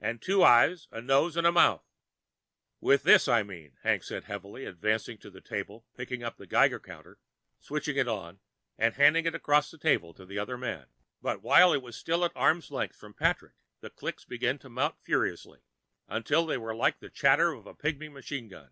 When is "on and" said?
8.06-8.94